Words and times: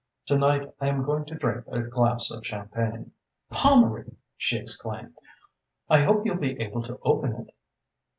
To 0.25 0.35
night 0.35 0.73
I 0.81 0.87
am 0.89 1.03
going 1.03 1.25
to 1.25 1.35
drink 1.35 1.65
a 1.67 1.79
glass 1.79 2.31
of 2.31 2.43
champagne." 2.43 3.11
"Pommery!" 3.51 4.15
she 4.35 4.57
exclaimed. 4.57 5.13
"I 5.91 6.01
hope 6.01 6.25
you'll 6.25 6.37
be 6.39 6.59
able 6.59 6.81
to 6.81 6.97
open 7.03 7.33
it." 7.35 7.53